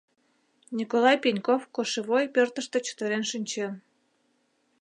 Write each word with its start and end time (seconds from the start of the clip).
Николай 0.77 1.17
Пеньков 1.23 1.61
кошевой 1.75 2.23
пӧртыштӧ 2.33 2.77
чытырен 2.85 3.23
шинчен. 3.31 3.73